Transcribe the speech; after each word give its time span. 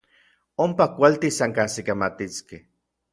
Ompa 0.65 0.87
kualtis 0.95 1.37
ankajsikamatiskej. 1.47 2.63